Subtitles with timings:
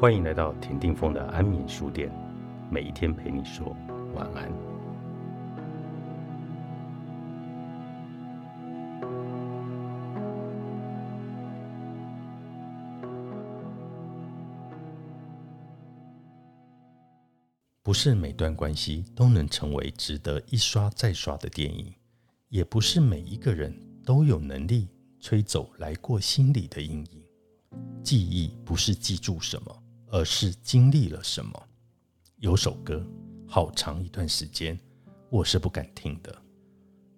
[0.00, 2.10] 欢迎来到田定峰的安眠书店，
[2.70, 3.76] 每一天陪你说
[4.14, 4.50] 晚安。
[17.82, 21.94] 不是每段关系都能成为值得一刷再刷的电影，
[22.48, 24.88] 也不是每一个人都有能力
[25.20, 27.22] 吹走来过心里的阴影。
[28.02, 31.68] 记忆不是记住什么，而是经历了什么。
[32.36, 33.06] 有首歌，
[33.46, 34.78] 好长一段时间
[35.30, 36.36] 我是不敢听的，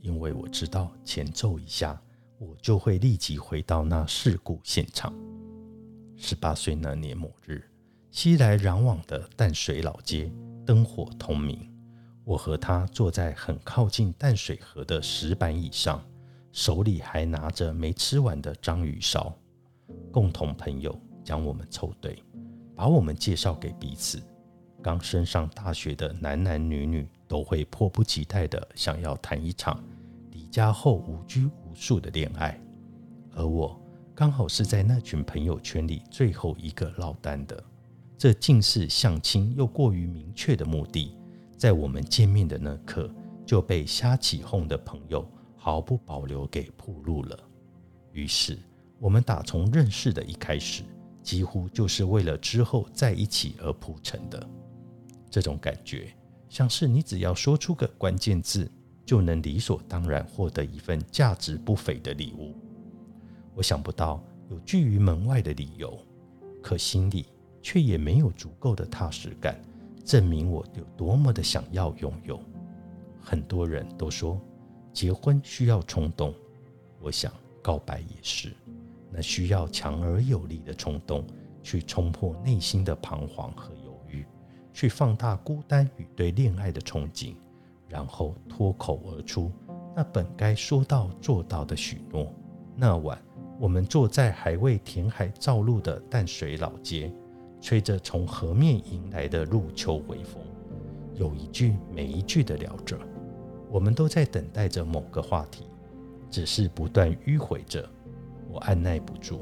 [0.00, 2.00] 因为我知道前奏一下，
[2.38, 5.12] 我就会立即回到那事故现场。
[6.16, 7.62] 十八岁那年某日，
[8.10, 10.32] 熙来攘往的淡水老街。
[10.64, 11.66] 灯火通明，
[12.24, 16.04] 我和他坐在很靠近淡水河的石板椅上，
[16.52, 19.34] 手里还拿着没吃完的章鱼烧。
[20.12, 22.22] 共同朋友将我们凑对，
[22.78, 24.22] 把我们介绍给彼此。
[24.80, 29.82] 刚升上大学的男男女女都会迫不及待地想要谈一场
[30.30, 32.56] 离家后无拘无束的恋爱，
[33.34, 33.76] 而我
[34.14, 37.60] 刚好是在那群朋友圈里最后一个落单的。
[38.16, 41.16] 这竟是相亲又过于明确的目的，
[41.56, 43.12] 在我们见面的那刻
[43.44, 47.36] 就被瞎起哄的朋友毫不保留给铺路了。
[48.12, 48.56] 于是，
[49.00, 50.84] 我们打从认识的一开始，
[51.22, 54.48] 几乎就是为了之后在一起而铺成的。
[55.30, 56.14] 这种感觉，
[56.48, 58.70] 像是你只要说出个关键字，
[59.04, 62.54] 就能理所当然获得一份价值不菲的礼物。
[63.54, 65.98] 我想不到有拒于门外的理由，
[66.62, 67.26] 可心里。
[67.60, 69.60] 却也没有足够的踏实感，
[70.04, 72.40] 证明我有多么的想要拥有。
[73.20, 74.40] 很多人都说
[74.92, 76.32] 结婚需要冲动，
[77.00, 77.30] 我想
[77.60, 78.54] 告白也是，
[79.18, 81.24] 那需要强而有力的冲动，
[81.60, 84.24] 去冲破内心的彷徨和犹豫，
[84.72, 87.34] 去放大孤单与对恋爱的憧憬，
[87.88, 89.50] 然后脱口而出
[89.96, 92.32] 那本该说到做到的许诺。
[92.76, 93.20] 那晚，
[93.58, 97.12] 我们坐在还未填海造路的淡水老街。
[97.60, 100.40] 吹着从河面迎来的入秋微风，
[101.16, 102.96] 有一句没一句的聊着，
[103.68, 105.64] 我们都在等待着某个话题，
[106.30, 107.84] 只是不断迂回着。
[108.50, 109.40] 我按耐不住，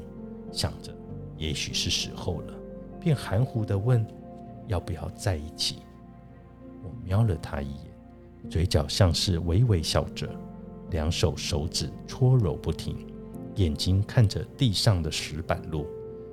[0.51, 0.93] 想着
[1.37, 2.53] 也许是时候了，
[2.99, 4.05] 便含糊地问
[4.67, 5.77] ：“要不要在一起？”
[6.83, 10.29] 我瞄了他一眼，嘴角像是微微笑着，
[10.91, 13.07] 两手手指搓揉不停，
[13.55, 15.87] 眼睛看着地上的石板路。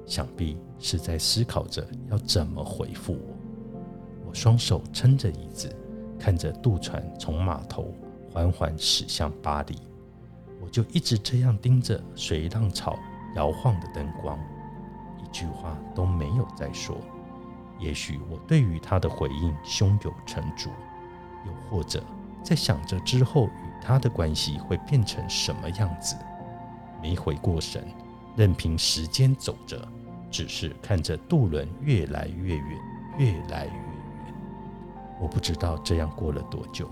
[0.07, 4.29] 想必是在思考着要怎么回复我。
[4.29, 5.75] 我双手撑着椅子，
[6.19, 7.95] 看着渡船从码头
[8.31, 9.75] 缓缓驶向巴黎，
[10.65, 12.99] 我就一直这样盯着随浪潮
[13.37, 14.39] 摇晃的灯光，
[15.23, 16.97] 一句话都没有再说。
[17.79, 20.71] 也许我对于他的回应胸有成竹，
[21.45, 22.03] 又或者
[22.43, 26.17] 在想着之后与他的关系会变成什么样子，
[27.03, 27.87] 没回过神。
[28.35, 29.87] 任凭时间走着，
[30.31, 32.79] 只是看着渡轮越来越远，
[33.19, 34.35] 越来越远。
[35.21, 36.89] 我不知道这样过了多久，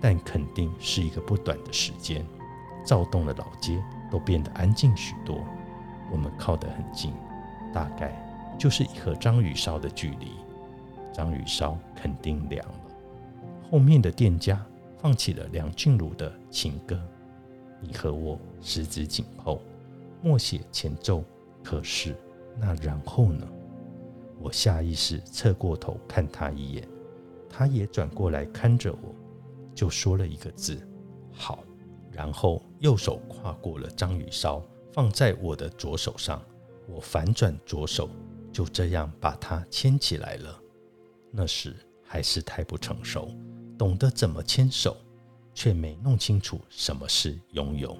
[0.00, 2.24] 但肯定是一个不短的时间。
[2.84, 5.44] 躁动的老街都变得安静许多。
[6.10, 7.12] 我们靠得很近，
[7.72, 8.12] 大概
[8.58, 10.32] 就是和章鱼烧的距离。
[11.12, 12.80] 章鱼烧肯定凉了。
[13.70, 14.64] 后面的店家
[14.98, 16.98] 放起了梁静茹的情歌，
[17.80, 19.60] 你和我十指紧扣。
[20.22, 21.22] 默写前奏，
[21.62, 22.16] 可是
[22.58, 23.46] 那然后呢？
[24.40, 26.88] 我下意识侧过头看他一眼，
[27.50, 29.14] 他也转过来看着我，
[29.74, 30.80] 就说了一个字
[31.30, 31.62] ：“好。”
[32.18, 34.60] 然后右手跨过了章鱼烧，
[34.92, 36.42] 放在我的左手上。
[36.88, 38.10] 我反转左手，
[38.52, 40.60] 就这样把它牵起来了。
[41.30, 43.30] 那时还是太不成熟，
[43.78, 44.96] 懂得怎么牵手，
[45.54, 47.96] 却没弄清楚什么是拥有。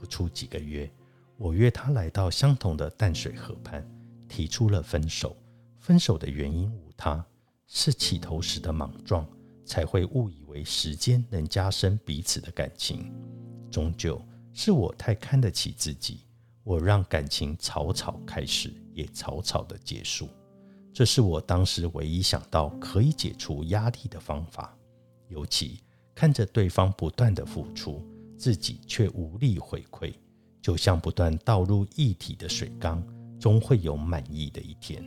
[0.00, 0.90] 不出几个月。
[1.36, 3.88] 我约他来到相同的淡水河畔，
[4.28, 5.36] 提出了分手。
[5.78, 7.24] 分手的原因无他，
[7.68, 9.24] 是起头时的莽撞，
[9.68, 13.12] 才会误以为时间能加深彼此的感情。
[13.70, 14.20] 终究
[14.54, 16.20] 是我太看得起自己，
[16.64, 20.28] 我让感情草草开始，也草草的结束。
[20.92, 24.74] 这是我当时唯一想到可以解除压力的方法。
[25.28, 25.80] 尤其
[26.14, 28.02] 看着对方不断的付出，
[28.38, 30.14] 自己却无力回馈。
[30.60, 33.06] 就像不断倒入液体的水缸，
[33.38, 35.04] 终会有满意的一天。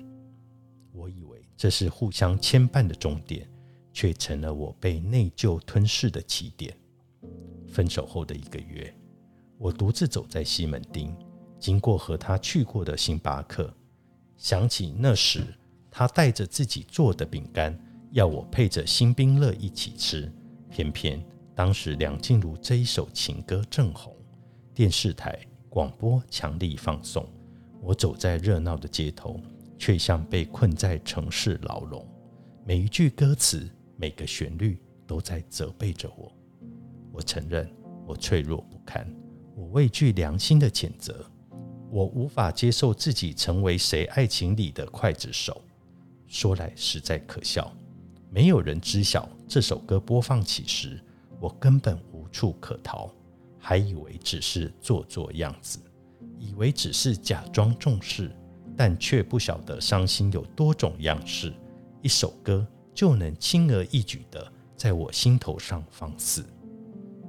[0.94, 3.50] 我以为这是互相牵绊的终点，
[3.94, 6.76] 却成了我被内疚吞噬的起点。
[7.68, 8.94] 分手后的一个月，
[9.58, 11.16] 我独自走在西门町，
[11.60, 13.74] 经过和他去过的星巴克，
[14.38, 15.44] 想起那时
[15.90, 17.78] 他带着自己做的饼干，
[18.12, 20.32] 要我配着新冰乐一起吃。
[20.70, 21.24] 偏偏
[21.54, 24.16] 当时梁静茹这一首情歌正红，
[24.74, 25.38] 电视台
[25.70, 27.28] 广播强力放送，
[27.82, 29.40] 我走在热闹的街头，
[29.78, 32.06] 却像被困在城市牢笼。
[32.66, 33.70] 每一句歌词，
[34.02, 36.34] 每个旋律，都在责备着我。
[37.12, 37.72] 我承认，
[38.08, 39.08] 我脆弱不堪，
[39.56, 41.24] 我畏惧良心的谴责，
[41.92, 45.62] 我无法接受自己成为谁爱情里的刽子手。
[46.26, 47.72] 说来实在可笑，
[48.32, 51.00] 没有人知晓这首歌播放起时，
[51.40, 53.14] 我根本无处可逃，
[53.60, 55.78] 还以为只是做做样子，
[56.40, 58.36] 以为只是假装重视，
[58.76, 61.54] 但却不晓得伤心有多种样式。
[62.02, 66.46] 一首歌就能轻而易举的在我心头上放肆。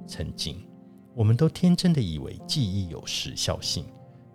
[0.07, 0.65] 曾经，
[1.13, 3.85] 我们都天真的以为记忆有时效性，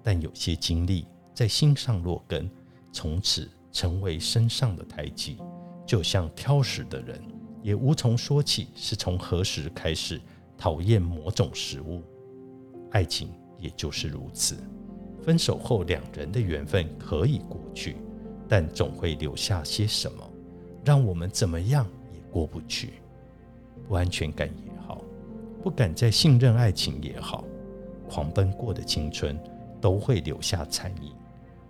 [0.03, 2.51] 但有些经历在心上落根，
[2.93, 3.51] 从此。
[3.71, 5.37] 成为身上的胎记，
[5.87, 7.23] 就像挑食的人，
[7.63, 10.21] 也无从说起是从何时开始
[10.57, 12.03] 讨厌某种食物。
[12.91, 14.57] 爱情也就是如此，
[15.23, 17.99] 分手后两人的缘分可以过去，
[18.49, 20.28] 但总会留下些什么，
[20.89, 22.95] 让我们怎么样也过不去。
[23.87, 25.03] 不安全感也好，
[25.63, 27.45] 不敢再信任爱情也好，
[28.09, 29.39] 狂奔过的青春
[29.83, 31.13] 都会留下残影。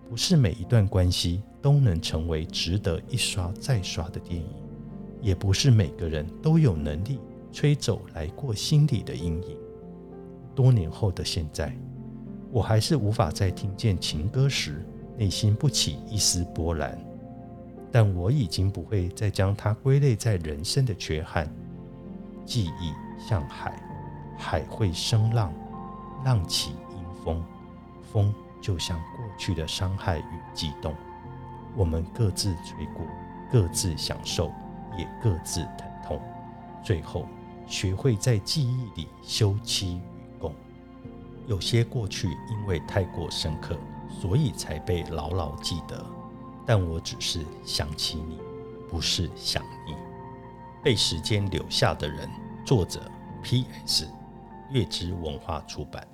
[0.08, 4.46] 不是每一段关系都能成为值得一刷再刷的电影，
[5.20, 7.18] 也不是每个人都有能力
[7.50, 9.56] 吹走来过心里的阴影。
[10.54, 11.76] 多年后的现在，
[12.52, 14.86] 我还是无法在听见情歌时
[15.16, 16.96] 内心不起一丝波澜，
[17.90, 21.49] 但我已经不会再将它归类在人生的缺憾。
[22.44, 23.81] 记忆像海，
[24.37, 25.52] 海会生浪，
[26.25, 27.44] 浪起迎风，
[28.12, 28.35] 风。
[28.61, 30.93] 就像过去的伤害与激动，
[31.76, 33.06] 我们各自吹过，
[33.52, 34.50] 各自享受，
[34.99, 36.20] 也各自疼痛，
[36.82, 37.25] 最后
[37.69, 40.00] 学会在记忆里休戚与
[40.40, 40.52] 共。
[41.46, 43.79] 有些过去因为太过深刻，
[44.11, 46.05] 所以才被牢牢记得。
[46.70, 48.38] 但我只是想起你，
[48.90, 49.96] 不是想你。
[50.84, 52.28] 被时间留下的人，
[52.62, 53.10] 作者
[53.42, 54.06] P.S.
[54.70, 56.06] 月之文化出版。